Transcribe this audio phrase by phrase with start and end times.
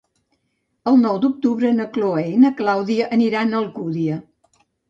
[0.91, 4.19] El nou d'octubre na Chloé i na Clàudia aniran a Alcúdia.